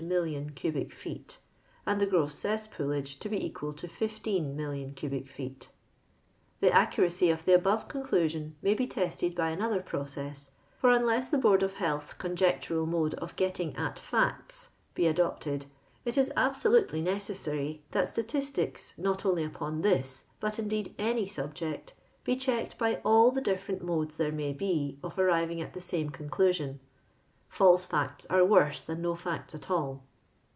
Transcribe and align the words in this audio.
M).(HK) 0.09 0.55
cubic 0.55 0.91
feet, 0.91 1.37
and 1.85 2.01
thegros* 2.01 2.41
j 2.41 2.49
cesspoola'jje 2.49 3.19
to 3.19 3.29
be 3.29 3.39
<'qnal 3.51 3.77
to 3.77 3.85
l.">, 3.85 4.07
000, 4.07 4.57
0(H) 4.57 4.95
cubic 4.95 5.27
feet. 5.27 5.69
Tlie 6.59 6.71
accuracy 6.71 7.29
(»f 7.29 7.45
the 7.45 7.53
above 7.53 7.87
eonelusion 7.87 8.53
mny 8.63 8.79
Ix* 8.79 8.81
I 8.81 8.85
tested 8.87 9.37
hy 9.37 9.51
another 9.51 9.79
pn)cess; 9.83 10.49
for,nnless 10.79 11.29
the 11.29 11.37
Board' 11.37 11.61
of 11.63 11.75
Ifeultli's 11.75 12.15
conjectural 12.15 12.87
mode 12.87 13.13
of 13.13 13.35
fjettiu^i: 13.35 13.77
at 13.77 13.97
/i./i 13.97 14.71
ho 14.97 15.03
adopted, 15.07 15.67
it 16.03 16.17
i> 16.17 16.27
absolutely 16.35 17.03
necess.iry 17.03 17.83
that 17.91 18.07
sta 18.07 18.23
ti 18.23 18.39
.tics 18.41 18.95
not 18.97 19.23
only 19.23 19.45
up<in 19.45 19.83
this, 19.83 20.25
but 20.39 20.53
iudi.'cd 20.53 20.95
any 20.97 21.27
sub 21.27 21.53
ject, 21.53 21.93
he 22.25 22.35
checked 22.35 22.75
hy 22.79 22.95
all 23.05 23.29
the 23.29 23.39
different 23.39 23.83
modes 23.83 24.17
there 24.17 24.31
may 24.31 24.49
ho 24.51 24.97
of 25.07 25.17
aniving 25.19 25.61
at 25.61 25.75
the 25.75 25.79
same 25.79 26.09
concliusion. 26.09 26.79
I'also 27.59 27.85
farts 27.89 28.25
are 28.29 28.45
worse 28.45 28.79
than 28.81 29.01
no 29.01 29.13
facts 29.13 29.53
at 29.53 29.69
all. 29.69 30.03